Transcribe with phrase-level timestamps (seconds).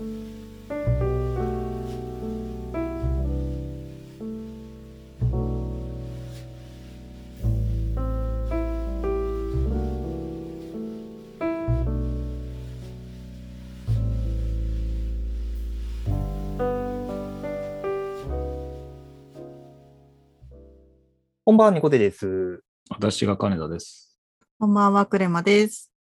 [0.00, 0.04] こ
[21.52, 22.62] んばんは、ニコテです。
[22.88, 24.18] 私が金田です。
[24.58, 25.92] こんばんは、クレマです。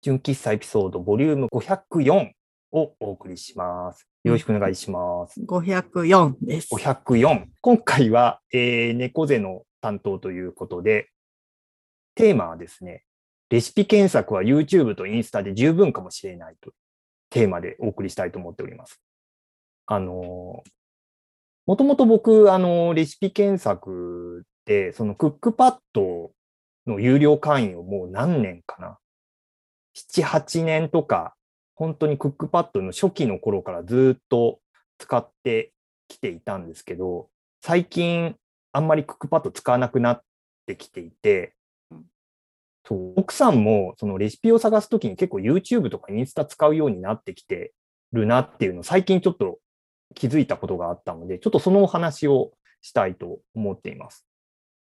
[0.00, 2.35] 純喫茶エピソードボリューム504
[2.76, 4.06] をお送りします。
[4.22, 5.40] よろしくお願いします。
[5.40, 6.68] 504です。
[6.74, 7.46] 504。
[7.62, 11.08] 今回は、えー、猫背の担当ということで、
[12.14, 13.04] テーマはですね、
[13.48, 16.72] レシピ検索は YouTube とインスタで十分かもしれないと
[17.30, 19.00] テーマでお送りしたいと思っております。
[19.86, 20.70] あのー、
[21.64, 26.32] もともと僕、あのー、レシピ検索で、そのクックパッド
[26.86, 28.98] の有料会員をもう何年かな
[30.12, 31.36] ?7、8年とか、
[31.76, 34.58] 本当にクックパッドの初期の頃からずっと
[34.98, 35.72] 使って
[36.08, 37.28] きていたんですけど、
[37.62, 38.34] 最近
[38.72, 40.22] あんまりクックパッド使わなくなっ
[40.66, 41.54] てきていて、
[42.86, 47.72] そう奥さんもそのレシピを探すときに結構 YouTube とかインスタ使うようになってきて
[48.12, 49.58] るなっていうのを最近ちょっと
[50.14, 54.26] 気づいたことがあったので、ちょっとそのお話をしたいと思っています。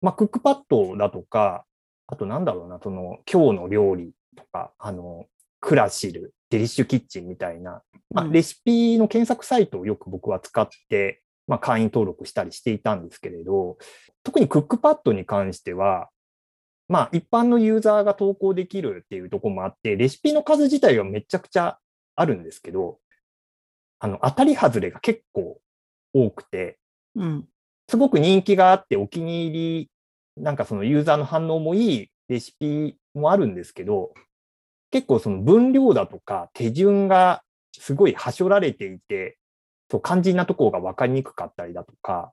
[0.00, 1.64] まあ、クックパッドだとか、
[2.08, 5.26] あとなんだろうな、その今日の料理とか、あの、
[5.60, 13.78] クラシル、デリッシュキッチンみたいな、まあ、レシピの検索サイトをよく僕は使って、まあ、会員登録したりしていたんですけれど、
[14.22, 16.10] 特にクックパッドに関しては、
[16.88, 21.78] まあ、一般のユーザーが投稿できるっていうところもあって、レシピの数自体はめちゃくちゃ
[22.16, 22.98] あるんですけど、
[23.98, 25.58] あの、当たり外れが結構
[26.12, 26.78] 多くて、
[27.16, 27.48] うん、
[27.88, 29.90] すごく人気があってお気に入り、
[30.36, 34.12] なんかそのユーザーの反応もいいレシピもあるんですけど、
[34.92, 37.42] 結構その分量だとか手順が
[37.76, 39.38] すごいはしょられていて、
[39.90, 42.32] そう肝心なところが分かりにくかったりだとか、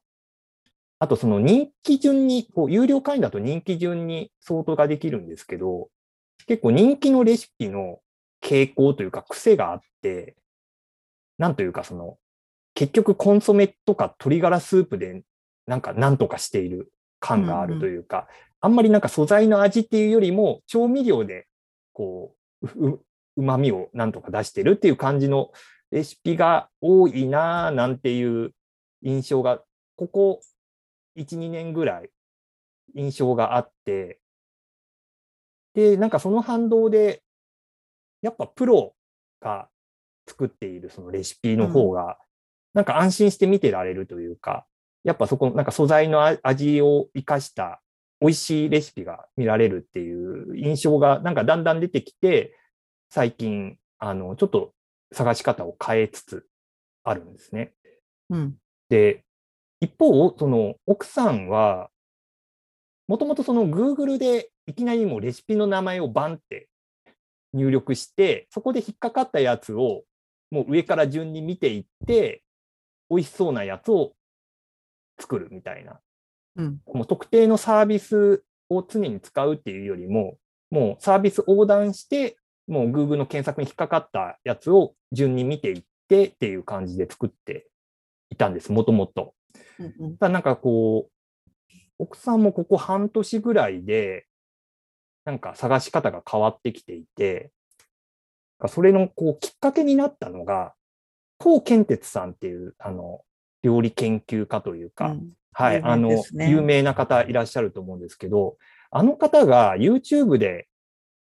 [0.99, 5.89] あとその人気順に、こう有料会員だと人気順に相当ができるんですけど、
[6.45, 7.99] 結構人気のレシピの
[8.43, 10.35] 傾向というか癖があって、
[11.37, 12.17] なんというかその、
[12.73, 15.23] 結局コンソメとか鶏ガラスープで
[15.65, 18.27] なんか何とかしている感があるというか、うんうん、
[18.61, 21.47] あんまりなんか素材の味っていうよりも調味料で
[21.93, 22.99] こう、う、
[23.41, 25.51] まみをなんとか出してるっていう感じの
[25.91, 28.53] レシピが多いなぁなんていう
[29.03, 29.61] 印象が、
[29.95, 30.41] ここ
[31.17, 32.09] 1、2年ぐらい
[32.95, 34.19] 印象があって、
[35.73, 37.23] で、なんかその反動で、
[38.21, 38.95] やっぱプロ
[39.39, 39.69] が
[40.27, 42.17] 作っているそのレシピの方が、
[42.73, 44.65] なんか安心して見てられるというか、
[45.03, 47.81] やっぱそこ、なんか素材の味を生かした
[48.21, 52.57] 美味しいレシピが見られるっていう印象がなんかだんだん出てきて、
[53.09, 54.73] 最近、あの、ちょっと
[55.11, 56.45] 探し方を変えつつ
[57.03, 57.73] あるんですね。
[58.29, 58.57] うん、
[58.89, 59.23] で、
[59.79, 61.89] 一方、その奥さんは、
[63.07, 66.69] もともとその Google でいきなりもうレシピの名前をバンって
[67.53, 70.03] 入力して、そこで引っかかったやつを
[70.51, 72.43] もう上から順に見ていって、
[73.09, 74.13] 美味しそうなやつを
[75.19, 75.99] 作るみたいな。
[76.59, 80.37] うん、もう特定のサービスを常に使うっていうよりも、
[80.69, 82.37] もうサービス横断して、
[82.67, 87.67] もう Google の検索に引っかかったやつを順に見ていってっていう感じで作って
[88.29, 89.33] いたんです、もともと。
[89.79, 94.25] うんうん、ただなんかこう、奥さんもここ半年ぐらいで、
[95.25, 97.51] なんか探し方が変わってきていて、
[98.67, 100.73] それのこうきっかけになったのが、
[101.37, 103.21] 高健哲さんっていう、あの、
[103.61, 108.57] 料理研究家というか、うん、はい、あの、有名な方いらっしゃると思うんですけど、
[108.91, 110.67] あの方が YouTube で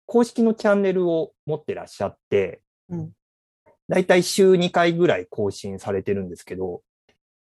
[0.06, 3.12] 公式のチャンネルを持ってらっしゃって、うん、
[3.88, 6.82] だいたい週2回ぐらい更新されてるんですけど、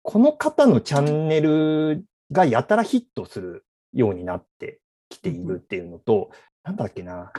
[0.04, 6.32] この方のチャンネルがやたらヒットするようになってきているっていうのと、
[6.66, 7.32] うん、なんだっけな、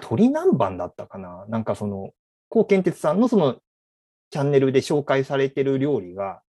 [0.00, 2.10] 鳥南蛮だったかななんかその、
[2.48, 3.58] 高健哲さんのその
[4.30, 6.42] チャンネルで紹介されてる料理が、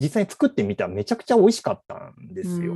[0.00, 2.74] 実際に作ってみたらめちゃくちゃ美味しかったんですよ。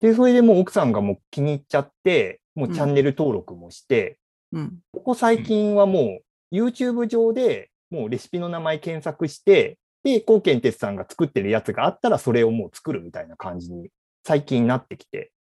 [0.00, 4.18] で、それでもう奥さんがもう気に入っちゃって、もうチャンネル登録もして、
[4.52, 6.20] うん、ここ最近はも
[6.52, 13.90] う YouTube 上でもうレシピの名前検索して、で、高健哲さんが作ってるやつがあったらそれをもう作るみたいな感じに
[14.24, 15.32] 最近なってきて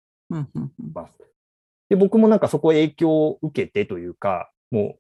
[0.93, 1.13] ます。
[1.89, 4.99] で、僕もなんかそこ影響を受けてというか、もう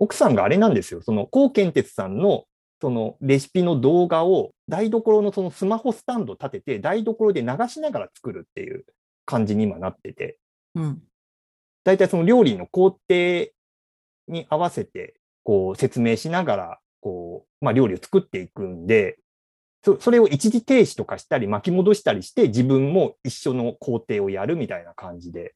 [0.00, 1.02] 奥さんがあれなんですよ。
[1.02, 2.44] その高健哲さんの
[2.80, 8.84] そのレシピの動画を台所のそのスマホスタンド立てて台所で流しながら作るっていう
[9.26, 10.38] 感じに今なってて、
[10.74, 11.02] うん、
[11.84, 13.48] 大体その料理の工程
[14.28, 19.18] に合わせてこう説明しながらここう、まあ、料理を作っていくんで、
[19.84, 25.54] そそれを一時停止とかしたり巻き戻したりして自分も一緒の工程をやるみたいな感じで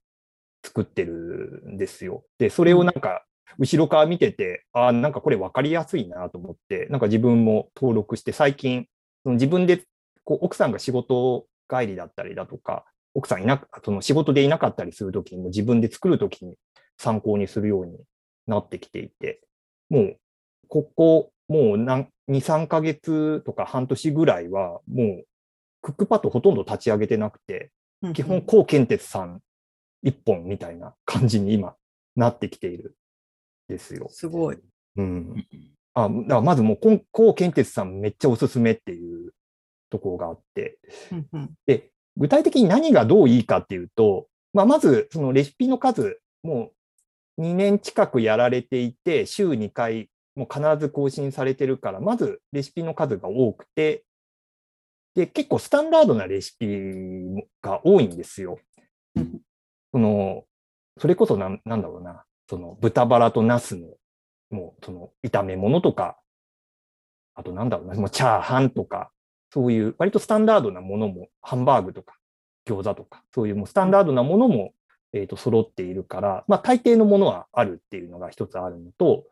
[0.64, 2.24] 作ってるんですよ。
[2.38, 3.24] で、それをなんか
[3.58, 8.86] 後ろから見てて、ああ、なんかこれ分かりやすいなと思って、なんか自分も登録して最近、
[9.22, 9.84] その自分で
[10.24, 12.84] こう奥さんが仕事帰りだったりだとか、
[13.14, 16.56] 奥さんいなその仕事でいなかったりするときにも自分で作るときに
[16.96, 17.98] 参考にするように
[18.46, 19.40] なってきていて、
[19.90, 20.16] もう
[20.68, 25.24] ここもう何2、3ヶ月とか半年ぐらいは、もう
[25.82, 27.70] クックパッドほとんど立ち上げてなくて、
[28.02, 29.40] うん基本、高健鉄さん
[30.02, 31.74] 一本みたいな感じに今
[32.16, 32.90] なってきている。
[32.90, 32.92] ん
[33.72, 34.08] ですよ。
[34.10, 34.58] すごい。
[34.96, 35.46] うん。
[35.94, 39.32] あ、だからまずもうこん、高健鉄さんめっちゃおすすめっていう
[39.90, 40.78] ところがあって、
[41.10, 46.70] うんうんで、具体的に何がどういいかっていうと、まあ、まずそのレシピの数、も
[47.38, 54.04] う2年近くやられていて、週2回もう必ず更新されてるから、まずレシピの数が多くて、
[55.14, 56.66] で、結構スタンダードなレシピ
[57.60, 58.58] が多いんですよ
[59.14, 59.40] うん。
[59.92, 60.44] その、
[60.98, 63.86] それこそなんなんだろうな、その豚バラとナスの、
[64.50, 66.18] もうその炒め物とか、
[67.34, 69.10] あとなんだろうな、もうチャーハンとか、
[69.54, 72.18] そういう割とスタンダードなものも、ハンバーグとか
[72.68, 74.74] 餃子とか、そういうもうスタンダードなものも、
[75.14, 79.24] えっ、と、揃っているから、まあ大抵のものはあるっていうのが一つあるのと、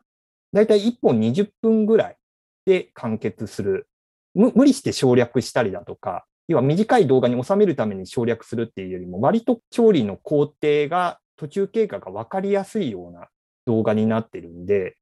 [0.51, 2.17] だいたい1本20分ぐらい
[2.65, 3.87] で完結する。
[4.33, 13.27] 無理して省略したりだとか、要は短い動画に収めるために省略するっていうよりも、割と調理の工程が、途中経過が分かりやすいような
[13.65, 14.95] 動画になってるんで、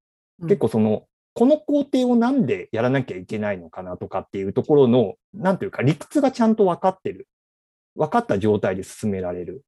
[0.44, 1.04] 結構その、
[1.34, 7.28] この工程をなんでやらなきゃいけないのかなとかっていうところの、なんていうか理屈がちゃんと分かってる。
[7.98, 9.66] 分かった状態で進められる。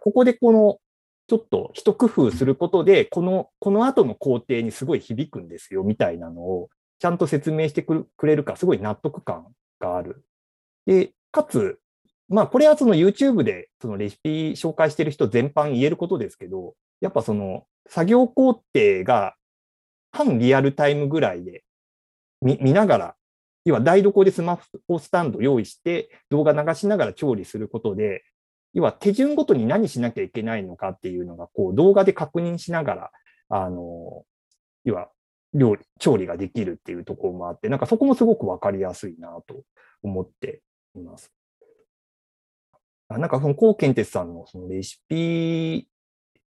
[0.00, 0.78] ここでこの、
[1.26, 6.70] ちょっと一工夫することで、この、この後の工程にすごい響くんですよ、みたいなのを、
[7.00, 9.48] ちゃんと説明してくれるから、すごい納得感
[9.78, 10.24] がある。
[10.86, 11.78] で、かつ、
[12.28, 18.64] まあ、これはその YouTube でそのレシピ紹介してる人全般言えることですけど、やっぱその作業工程
[19.04, 19.34] が
[20.10, 21.64] 半リアルタイムぐらいで
[22.40, 23.14] 見ながら、
[23.64, 24.58] 要は台所でスマ
[24.88, 28.24] ホスタンド用意して動画流しながら調理することで、
[28.74, 33.10] 要は手順ごとに何しなきゃいけないのかっていうのが、こう動画で確認しながら、
[33.48, 34.24] あの、
[34.84, 35.10] 要は
[35.54, 39.62] 料理、調理ができるっていうところもあって、なんかそこもすごくわかりやすいなと
[40.02, 40.60] 思って
[40.94, 41.35] います。
[43.08, 45.88] あなんかその高健哲さんのそのレシピ、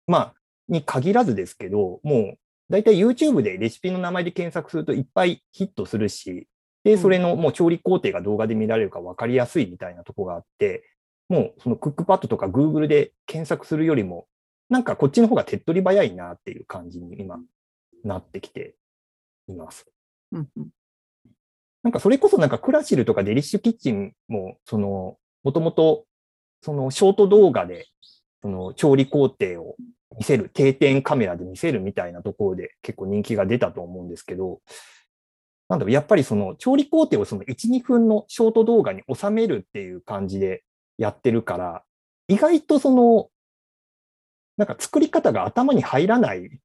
[0.07, 0.33] まあ、
[0.67, 2.37] に限らずですけど、もう
[2.69, 6.47] 大体 YouTube でレシピの名前で検索するといっぱいヒットするし、
[6.83, 10.83] で、それのもう調理工程が動画で見られるから分かりやすいみたいなところがあって、
[11.29, 14.27] もうそのクックパッドとか Google で検索するよりも、
[14.69, 17.39] なんかこっちの方が手っ取り早いなっていう感じに今
[18.03, 18.75] なってきて
[19.47, 19.85] います。
[20.31, 20.69] うんうん
[21.83, 26.05] なんかそれこそなんかクラシルとかデリッシュキッチンも、その、もともと、
[26.63, 27.87] そのショート動画で、
[28.41, 29.75] その調理工程を
[30.17, 34.61] 見せる、定点カメラで見せるみたいなところで結構人気が出たと思うんですけど、
[35.67, 40.63] なんだろう、やっぱりその調理工程をその1、2分のショート動画に収めるっていう感じで
[40.97, 41.83] やってるから、
[42.29, 43.29] 意外とその、
[44.55, 46.59] なんか作り方が頭に入らない。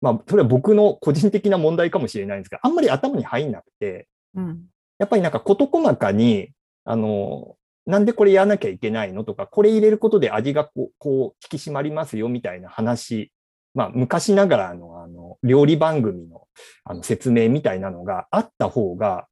[0.00, 4.66] まあ、それは僕の個人的な問題かもしれないんですが、あんまり頭に入んなくて、うん
[4.98, 6.52] やっぱりなんか事細かに、
[6.84, 13.32] あの、なんでこれやらなきゃいけないのとか、これ入れることで味がこう、こう引き締まりますよみたいな話、
[13.74, 16.48] まあ昔ながらのあの、料理番組の
[16.84, 19.28] あの説明みたいなのがあった方が、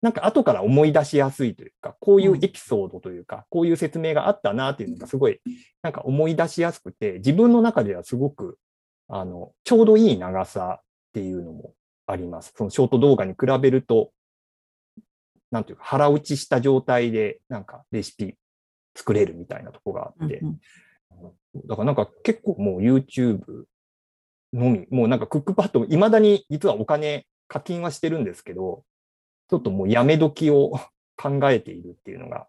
[0.00, 5.40] なんか後から思い出しやすいというか、こういうエピソードというか、こういう説明があったなっていうのがすごい、
[5.82, 8.58] なんか思い出しやすくて、自分の中ではすごく、
[9.08, 11.74] あの、ちょうどいい長さっていうのも
[12.06, 12.54] あります。
[12.56, 14.12] そのショート動画に比べると、
[15.50, 18.34] なんていうか腹落ちした状態でなんかレシピ
[18.94, 20.60] 作れるみたいなとこがあって、うん
[21.22, 21.66] うん。
[21.66, 23.64] だからなんか結構もう YouTube
[24.52, 28.84] のみ、もうなんかクックパッド、未だに実はお金課金はしてるんですけど、
[29.48, 30.72] ちょっともうやめ時を
[31.16, 32.46] 考えているっていうのが、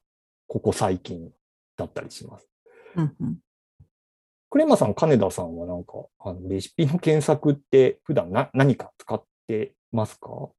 [0.47, 1.31] ここ最近
[1.77, 2.47] だったりします。
[2.95, 3.37] うんうん。
[4.49, 10.49] クレマさん、金田さんはなんか、あのレシピの検索って普段な何か使ってますか？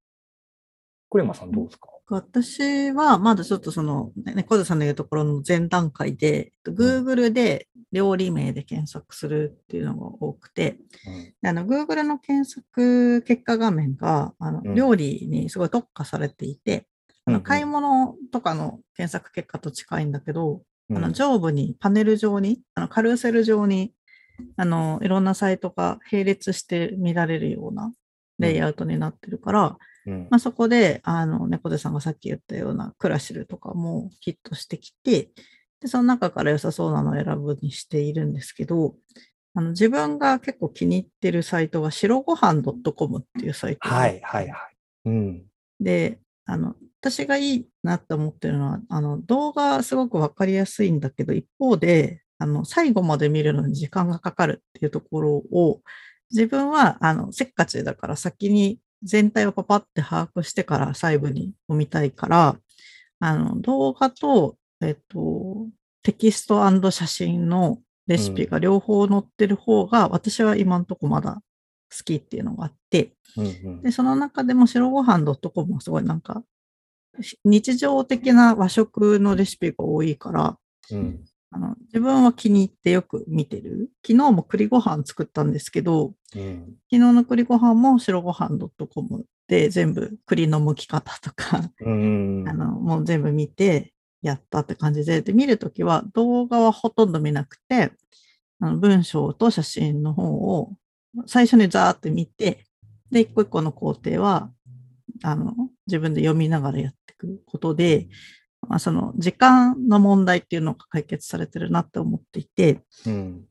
[1.10, 1.88] クレマさんどうですか？
[2.10, 10.78] 私はまだちょっとその、ね猫背さんの言うところの前段階で、Google で料理名で検索するっていうのが多くて、
[11.42, 14.74] であの Google の検索結果画面があのうん。
[14.74, 16.86] 料理にすごい特化されていて、
[17.26, 20.96] あの買い物とかの検索結果と近いんだけど、うん。
[20.96, 23.92] あの上部にパネル上に、あのカルーセル上に
[24.56, 27.92] あのいろんなサイトが並列して見られるような
[28.40, 35.30] レイアウトになってるから、うんまあ、そこで、あの、猫背さんがさっき言ったようなクラシルとかもヒットしてきて、
[35.80, 38.94] で、その中から良さそうなのを選ぶにしているんですけど、
[39.54, 44.76] あの自分が結構気に入ってるサイトが白ごはん .com っていうサイトはいはいはい。
[45.06, 45.42] うん。
[45.80, 55.80] で、あの、私がいいなって思ってるのは、あの、動画すごくわかりやすいんだけど、一方で、あの、最後まで見るのに時間がかかるっていうところを、
[56.30, 62.56] 自分は、あの、せっかちだから先に全体をパパって把握してから細部に読みたいから、
[63.20, 65.66] あの、動画と、えっと、
[66.02, 71.42] テキスト写真のレシピが両方載ってる方が、私は今んとこまだ
[71.96, 73.82] 好きっていうのがあって、うんうん。
[73.82, 76.42] で、その中でも白ご飯 .com はすごいなんか、
[77.44, 80.58] 日常的な和食のレシピが多いから、
[80.90, 83.90] うんあの自分は気に入ってよく見てる。
[84.06, 86.66] 昨日も栗ご飯作ったんですけど、うん。
[86.66, 93.92] 昨日の栗ご飯も白ご飯 .com で全部栗の剥き方とか、うん あの、もう全部見て
[94.22, 97.92] やったって感じで、で、見るときは動画はほとんど見なくて、
[98.60, 100.72] あの文章と写真の方を
[101.26, 102.66] 最初にザーって見て、
[103.10, 104.52] で、一個一個の工程は、
[105.24, 105.54] あの、
[105.86, 108.08] 自分で読みながらやっていくことで、
[108.68, 113.44] まあ、その時間の問題っていうのが解決されてるなって思っていて、うん。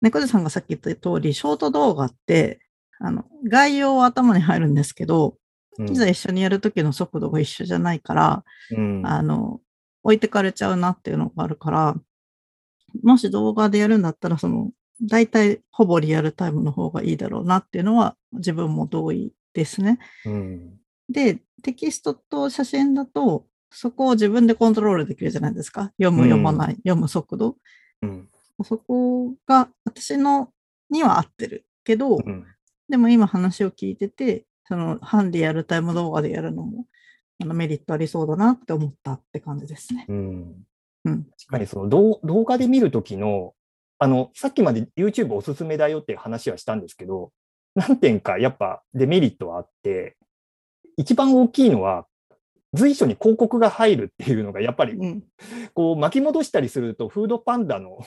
[0.00, 2.60] 猫背さんがさっき言った通り、ショート動画って、
[2.98, 5.36] あの、概要は頭に入るんですけど、
[5.78, 5.90] うん。
[5.90, 9.06] いざ一緒にやるときの速度が一緒じゃないから、うん。
[9.06, 9.60] あの、
[10.02, 11.96] 置いてかれちゃうなっていうのがあるから、
[13.02, 14.70] もし動画でやるんだったら、その、
[15.02, 19.98] 大体ほぼリアルタイムの方がいいだろうなっていうのは自分も同意ですね。
[20.24, 20.78] うん。
[21.08, 25.92] で、テキストと写真だと、そこを自分でコントロールできるじゃないですか。
[25.98, 27.56] 読む、うん読まない、読む速度。
[28.02, 28.28] うん
[28.62, 30.52] そこが私の
[30.88, 32.46] には合ってるけど、うん
[32.88, 36.84] でも今話を聞いてて、その半リアルタイム動画でやるのも
[37.42, 40.06] あのメリットありそうだなって思ったって感じですね。
[40.08, 40.54] うん
[41.04, 41.24] うん。
[41.24, 43.54] 確かにその動動画で見るときの、
[43.98, 47.32] あの、さっきまで YouTube おすすめだよっていう話はしたんですけど、
[47.74, 50.16] 何点かやっぱデメリットはあって、
[50.96, 52.06] 一番大きいのは、
[52.74, 55.24] 随所に広告が入るっていうのが、やっぱりうん。
[55.72, 58.00] こう巻き戻したりすると、フードパンダの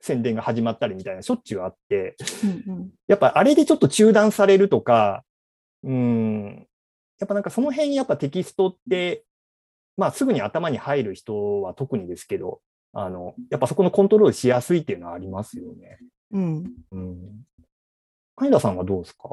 [0.00, 2.16] 宣伝が始まったりみたいなしょっちゅうあって、
[2.68, 5.24] うんやっぱあれでちょっと中断されるとか、
[5.82, 6.66] うん、
[7.18, 9.24] やっぱなんかその辺やっぱテキストって、
[9.96, 12.60] まあすぐに頭に入る人は特にですけど、
[12.92, 15.98] あの、やっぱそこのコントロールしやすいっていうのはありますよね。
[16.32, 16.72] うん。
[16.92, 17.44] うん。
[18.36, 19.28] 金田さんはどうですか？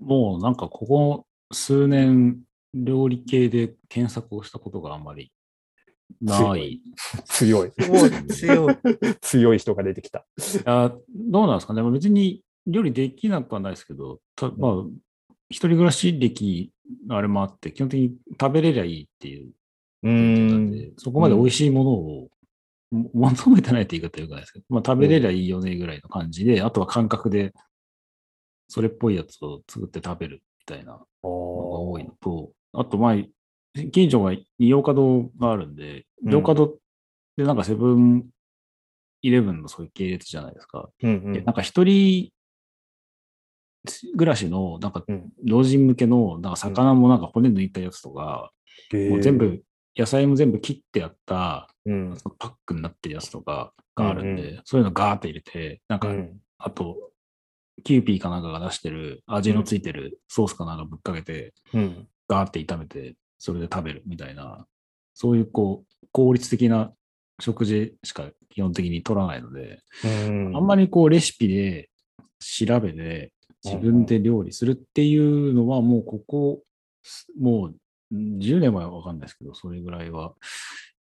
[0.00, 2.40] もうなんかここ数年、
[2.74, 5.32] 料理系で検索をしたことがあんまり
[6.20, 6.82] ない。
[7.26, 7.72] 強い。
[8.28, 8.78] 強い。
[9.20, 10.26] 強い 人が出てきた。
[10.64, 11.82] あどうなんですかね。
[11.82, 14.84] まあ別に料理できなくはないですけど、たまあ、
[15.48, 16.72] 一人暮らし歴
[17.06, 19.52] のあれもあって、基本的に食べれりゃいいっていう
[20.02, 22.30] うんそこまで美味しいものを
[22.90, 27.52] も求めてないって言い方よくないですけど、まあ食べれりゃいいよねぐらいの感じで、あとは感覚で
[28.68, 33.16] それっぽいやつを作って食べるみたいなのが多いのと、あと、まあ、
[33.92, 36.32] 近所が洋華堂があるんで、うん。
[36.32, 36.76] 洋華堂っ
[37.36, 38.26] てなんかセブン
[39.22, 40.88] イレブンのそういう系列じゃないですか。
[41.02, 41.32] うんうん。
[41.32, 42.30] でなんか一人
[44.16, 45.30] 暮らしの、なんかうん。
[45.44, 48.50] 老人向けの、なんか魚もなんか骨抜いたやつとか、
[48.92, 49.62] もう全、部、
[49.96, 52.16] 野菜も全部切ってやったうん。
[52.38, 56.38] パックになってるやつとかがあるんで、うんそういうのガーって入れて、なんか、うん。
[56.58, 56.96] あと、
[57.82, 64.64] キューピーかなんかが出してる味のついてるソースかなんかぶっかけて、うんガーって炒めて、それで食べるみたいな、
[65.14, 66.92] そういうこう、効率的な
[67.40, 71.90] 食事しか基本的に取らないので、うんあんまりこうレシピで
[72.38, 73.32] 調べて
[73.64, 76.62] 自分で料理するっていうのはもうここ、
[77.38, 77.74] もう
[78.14, 80.34] 10年前はわかんないですけど、それぐらいは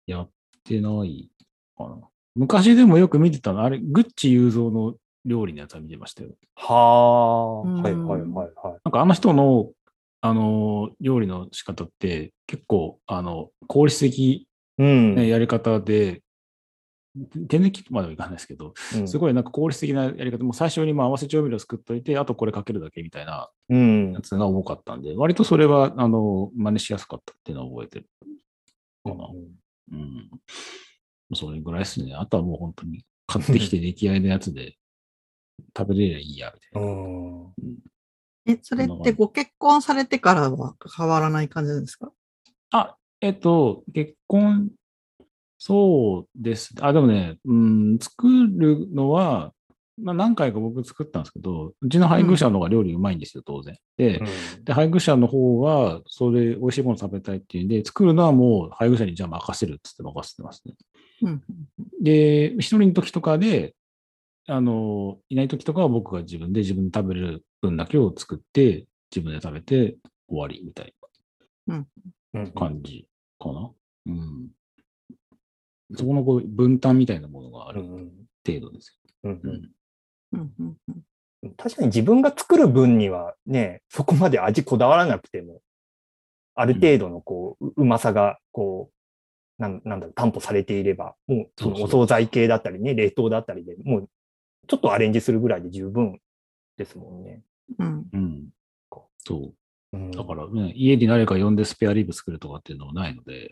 [0.07, 0.29] やっ
[0.63, 1.29] てない
[1.77, 1.97] かな。
[2.35, 4.95] 昔でもよく見てたの、あれ、グッチ雄三の
[5.25, 6.29] 料理のやつは見てましたよ。
[6.55, 8.79] はあ、うんはいはいはいはい。
[8.83, 9.69] なんかあの人の、
[10.21, 14.47] あの、料理の仕方って結構、あの、効率的
[14.77, 15.15] うん。
[15.15, 16.21] なやり方で、
[17.49, 28.09] 天然キットまではいかないですけど、うんすごいなんか効率的なやり方、もう最初にまあ合わせ調味料作っといて、あとこれかけるだけみたいなうんやつが多かったんで、割とそれは、あの、真似しやすかったっていうのは覚えてる
[29.03, 29.27] かな。
[29.91, 30.29] うん。
[31.33, 32.13] それぐらいですね。
[32.15, 34.75] あとはもう本当に買ってきて 出来合いのやつで
[35.77, 36.91] 食べれりゃいいや、みたいな。
[36.91, 37.53] うん
[38.45, 42.11] え、それってご結婚されてからは変わらない感じなんですか？
[42.71, 44.69] あ、えっと、結婚、
[45.57, 46.73] そうです。
[46.79, 49.53] あ、でもね、うん、作るのは、
[50.01, 53.75] まあ、何回か僕作ったんですけど、うちの配偶者の方が料理うまいんですよ、当然。
[53.97, 54.23] で、う
[54.59, 60.75] んで、配偶者の方は、それ、美味しいもの食べたいっていうんで、作るのはもう配偶者にじゃあ任せるっつって任せてますね。
[61.23, 61.43] うん
[62.01, 63.75] で、一人の時とかで、
[64.47, 69.97] あの、いない時とかは僕が自分で自分で食べれる分だけを作って、自分で食べて
[70.27, 70.93] 終わりみたい
[71.67, 71.87] うん
[72.33, 73.07] な感じ
[73.39, 73.71] かな。
[74.07, 74.49] うん。
[75.95, 77.81] そこのこう分担みたいなものがある
[78.45, 79.39] 程度ですうんよ。
[79.43, 79.71] うん。
[80.33, 81.01] うんうんうん
[81.55, 85.61] 確かに自分が作る分にはね、そこまで味こだわらなくても、
[86.53, 88.91] ある程度のこう、ううまさが、こ
[89.57, 94.09] う、なんなんだろう、担保されていれば、もうそのお惣菜系だったりね、冷凍だったりで、もう
[94.67, 96.19] ちょっとアレンジするぐらいで十分
[96.75, 97.41] ですもんね。
[97.77, 98.49] うんうん。
[99.19, 99.53] そう。
[99.91, 103.51] うんだからね、家に誰か呼んでスペアリブ作るとかっていうのはないので、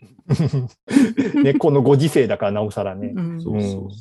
[1.42, 3.12] ね、このご時世だからなおさらね。
[3.14, 3.98] うんそうそうそ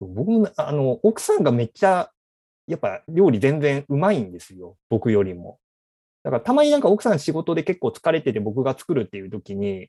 [0.00, 0.14] う。
[0.14, 2.10] 僕も、あの、奥さんがめっちゃ、
[2.66, 4.76] やっぱ料理全然うまいんですよ。
[4.90, 5.58] 僕よりも。
[6.22, 9.88] だからたまになんか奥さん仕事で結構疲れてて僕が作るっていう時に、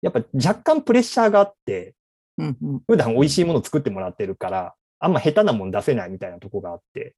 [0.00, 1.94] やっぱ若干プレッシャーがあって、
[2.38, 7.16] うんうん普段美味しいもの作ってもらってるから、あんま下手なもん出せないみたいなとこがあって。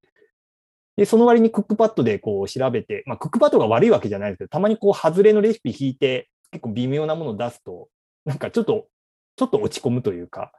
[0.97, 7.89] で、その割にクックパッドでこう調べて、まあクックパッドが悪いわけじゃないですけど、たまにこう外れのレシピ引いて、結構微妙なものを出すと、
[8.25, 8.87] なんかちょっと、
[9.37, 10.53] ちょっと落ち込むというか、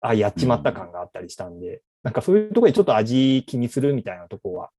[0.00, 4.70] あ、やっちまった感があったりしたんで、なんかそういうところでちょっと味気にするみたいなところは、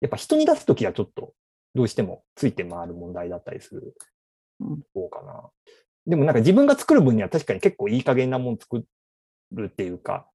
[0.00, 1.32] やっぱ人に出すときはちょっと
[1.74, 3.94] どうしてもついて回る問題だったりする
[4.92, 5.50] こかな。
[6.06, 8.84] でもなんか自分が作る分には確かに結構いい加減なもの作
[9.52, 10.28] るっていうか、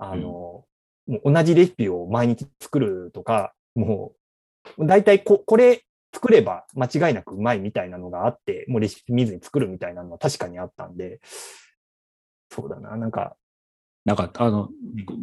[0.00, 0.64] あの、
[1.06, 4.12] もう同じレシピを毎日作るとか、も
[4.78, 11.20] う、大体ここれ作れば間違いなくうまいみたいなのがあって、もうレシピ見ずに作るみたいなのは確かにあったんで、
[12.50, 13.36] そうだな、なんか、
[14.06, 14.70] なんか、あの、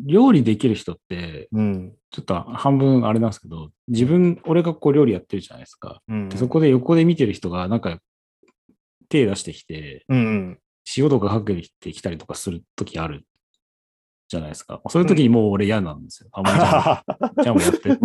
[0.05, 1.93] 料理できる人って、うん。
[2.11, 6.01] ちょっと半分あれなんですけど、自分、俺がこう料理やってるじゃないですか。
[6.07, 7.97] うん、でそこで横で見てる人が、なんか、
[9.09, 10.59] 手出してきて、うんうん。
[10.95, 13.25] 塩とかかけてきたりとかするときある
[14.27, 14.81] じゃないですか。
[14.89, 16.29] そういうときにもう俺嫌なんですよ。
[16.33, 17.03] あ、もうじゃあ、
[17.41, 17.99] じゃあもうやってって。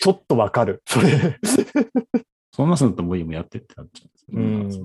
[0.00, 0.82] ちょっとわかる。
[0.86, 1.38] それ。
[2.52, 4.84] そんなすんだったらもういいもうやってってなっちゃうんですよ。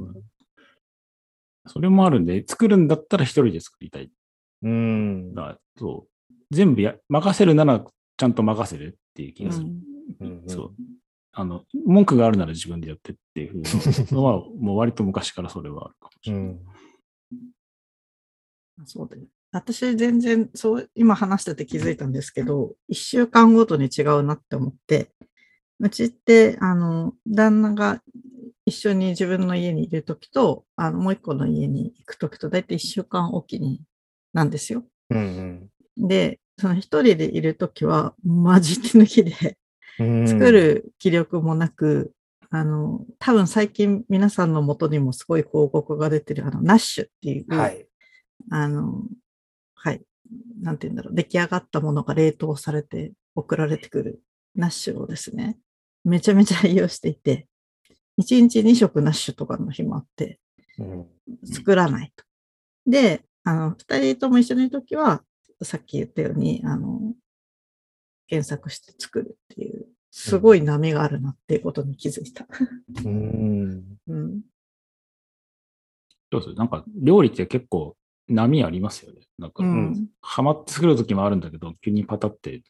[1.66, 4.12] そそれもあるんで、作るんだったら一人で作りたい。
[4.62, 5.34] うん。
[5.34, 6.34] だからそう。
[6.52, 7.84] 全部や、任せるなら
[8.18, 9.68] ちゃんと任せるっていう気がする。
[10.22, 10.72] うんそう。
[11.38, 16.44] あの、文句があるなら自分でやってっていうふうのは、 もう割と昔からそれはあるかもしれない。
[16.44, 16.60] うん。
[18.86, 19.24] そうだよ。
[19.52, 25.12] 私全然、そう、今話してて気づいたんですけど、一週間ごとに違うなって思って、
[25.80, 28.02] うちって、あの、旦那が
[28.66, 33.82] 一緒に自分の家にいるときと、あの、もう一個の家に行くときと、だいたい一週間おきに
[34.34, 34.84] なんですよ。
[35.10, 39.58] うんで、その一人でいるときは、マジ手抜きで、
[40.00, 40.28] うん。
[40.28, 42.12] 作る気力もなく、
[42.50, 47.88] あの、多分最近皆さんの元にもすごい広告が出てる、あの、ナッシュっていう、はい。
[48.50, 49.04] あの、
[49.76, 50.02] はい。
[50.62, 51.16] なんて言うんだろう。
[51.16, 54.24] 出来上がったものが冷凍されて送られてくる
[54.56, 55.58] ナッシュをですね、
[56.04, 57.48] めちゃめちゃ利用していて、
[58.20, 60.40] 1日2食ナッシュとかの日もあって、
[60.80, 61.08] うん。
[61.46, 62.24] 作らないと。
[62.88, 65.24] で、あの、二人とも一緒にいるときは、
[65.62, 67.14] さっき言ったように、あの、
[68.28, 72.48] 検索して作るっていう、すごい波があるなっていうことに気づいた。
[73.04, 73.98] うん。
[74.08, 74.42] うん。
[76.32, 76.56] どうする？
[76.56, 77.96] なんか料理って結構
[78.28, 79.22] 波ありますよね。
[79.38, 80.08] なんか、うん。
[80.22, 82.62] ハマって作る時もあるんだけど、急にパタって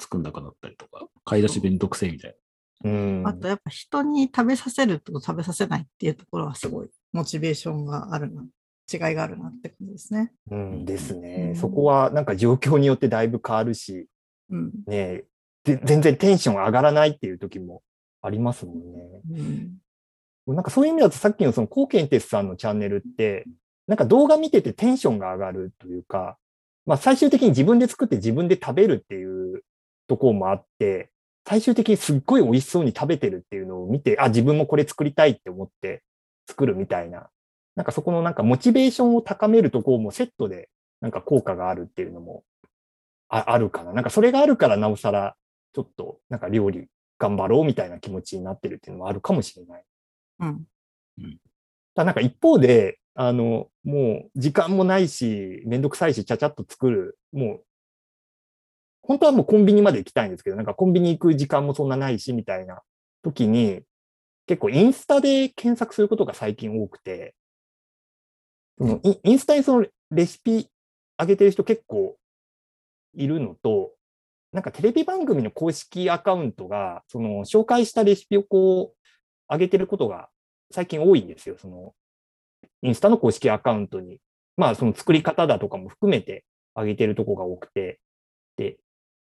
[0.00, 2.36] 作んなくなったりとか、買い出し弁当くせえみたい
[2.84, 3.22] うん。
[3.26, 8.42] あとやっぱ人に食べさせると食べさせないっていうところはすごいモチベーションがあるな、
[8.92, 10.32] 違いがあるなって感じですね。
[10.50, 11.50] うんですうね。
[11.50, 14.08] んそこはなんか状況によってだいぶ変わるし、
[14.50, 14.72] うん。
[14.86, 15.24] ね
[15.64, 17.82] で全然テンション上がらないっていう時も
[18.22, 19.22] ありますもんね。
[20.46, 20.54] うん。
[20.54, 23.44] なんかそういう意味だとさっきのそのコーケンテスさんのチャンネルって、
[23.86, 26.38] なんか動画見ててテンションが上がるというか、
[26.86, 29.62] まあ最終的に自分で作って自分で食べるっていう
[30.08, 31.10] ところもあって、
[31.48, 36.02] 最終的にすっごい美味しそうに食べてるっていうのを見て、あ、自分もこれ作りたいって思って
[36.48, 37.28] 作るみたいな。
[37.76, 40.70] なんかそこのなんかモチベーションを高めるところもセットで
[41.00, 42.42] なんか効果があるっていうのも
[43.28, 43.92] ああるかな。
[43.92, 45.36] なんかそれがあるからなおさら
[45.74, 49.84] ちょっとなんか料理頑張ろうみたいな気持ちになってるっていうのもあるかもしれない。
[50.40, 50.64] うん。
[51.94, 57.18] ただなんか一方で、あの、もう時間もないし、めんどくさいし、ちゃちゃっと作る。
[57.32, 57.64] もう、
[59.02, 62.82] 本当はもうコンビニまで行きたいんですけど、なんかコンビニ行く時間もそんなないし、みたいな
[63.22, 63.80] 時に、
[64.46, 67.34] 結構インスタで検索することが最近多くて、
[68.76, 70.68] そのインインスタにそのレシピ
[71.18, 72.18] 上げてる人結構
[73.14, 73.92] いるのと、
[74.52, 80.28] なんかテレビ番組の公式アカウントが、その紹介したレシピをこう、上げてることが
[80.70, 81.56] 最近多いんですよ。
[81.58, 81.94] その、
[82.82, 84.20] インスタの公式アカウントに。
[84.56, 88.00] まあ、その作り方だとかも含めて上げてるとこが多くて。
[88.56, 88.78] で、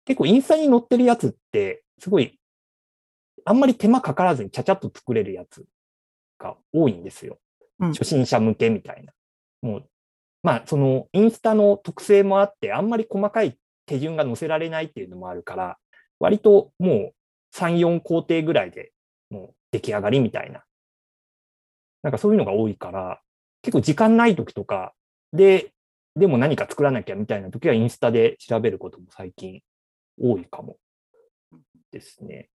[0.04, 2.38] 結構インスタに載ってるやつって、すごい、
[3.44, 5.64] あんまり手間かからずにちゃちゃっと作れるやつ
[6.38, 7.38] が多いんですよ。
[7.78, 9.12] うん初心者向けみたいな。
[9.62, 9.88] もう、
[10.42, 15.78] まあ、そのインスタの特性もあって、あんまり細かい手順が載せられないっていうのもあるから、
[16.18, 17.12] 割ともう
[17.54, 18.92] 3、4工程ぐらいで
[19.30, 20.62] もう出来上がりみたいな。
[22.02, 23.20] なんかそういうのが多いから、
[23.66, 24.94] 結構時間ない時とか
[25.32, 25.72] で、
[26.14, 29.60] でも何か作らなきゃみたいな時はインスタで調べることも最近
[30.22, 30.76] 多いかも
[31.90, 32.48] ですね。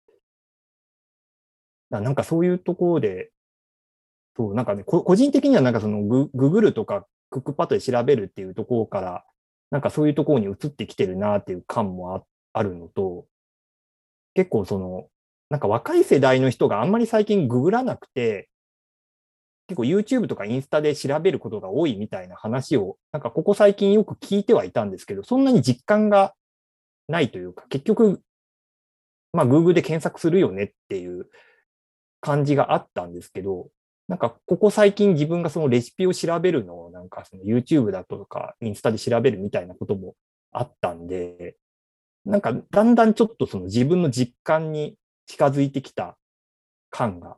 [1.88, 3.31] なんかそういうところで、
[4.37, 9.25] そう、なんかね、個人的にはなんかそのグググルとかクックパッドで調べるっていうところから、
[9.71, 13.25] なんかそういうところに移ってきてるなっていう感もああるのと、
[14.35, 15.09] 結構その、
[15.49, 18.51] なんか若い世代の人があんまり最近ググらなくて、
[19.68, 26.35] 結構 YouTube とかインスタで調べることが多いみたいな話を、なんかここ最近よく聞いてはいたんですけど、そんなに実感が
[27.07, 28.22] ないというか、結局、
[29.35, 31.28] まあ Google で検索するよねっていう
[32.22, 33.68] 感じがあったんですけど、
[34.09, 40.14] なんかここ最近自分がそのレシピを調べるのをなんかその YouTube だとかインスタで調べるみたいなことも
[40.50, 41.57] あったんで、
[42.24, 46.16] なんかだんだんちょっとその自分の実感に近づいてきた
[46.88, 47.37] 感が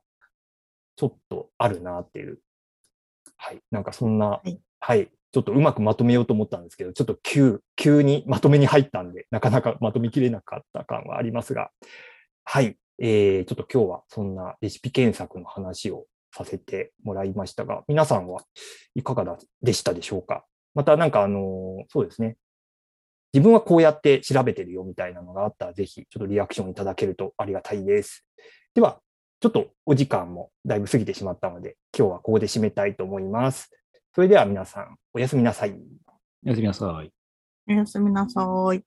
[1.01, 2.39] ちょっとあるなっていう。
[3.39, 3.61] はい。
[3.71, 5.11] なんかそんな、いはい。
[5.33, 11.71] ちょっとうまくまとめようと思ったんですけど、ちょっと急、急にまとめに入ったんで、なかなかまとめきれなかった感はありますが、
[12.45, 12.77] はい。
[12.99, 16.05] えー、ちょっと今日はそんなレシピ検索の話を
[16.37, 18.43] させてもらいましたが、皆さんは
[18.95, 20.45] いかがだでしたでしょうか？
[20.75, 22.37] またなんかあのーそうですね。
[23.33, 28.27] 自分はこうやって調べてるよみたいなのがあったら、ぜひちょっとリアクションいただけるとありがたいです。
[28.75, 29.01] では、
[29.41, 33.71] ちょっとお時間もだいぶ過ぎてしまったので、今日はここで締めたいと思います。
[34.15, 35.75] それでは皆さん、おやすみなさい。
[36.45, 37.11] おやすみなさい。
[37.67, 38.85] おやすみなさい。